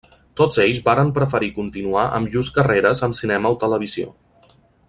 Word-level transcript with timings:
Tots 0.39 0.55
ells 0.63 0.79
varen 0.87 1.11
preferir 1.17 1.51
continuar 1.59 2.07
amb 2.21 2.33
llurs 2.35 2.51
carreres 2.59 3.05
en 3.09 3.17
cinema 3.23 3.55
o 3.57 3.63
televisió. 3.67 4.13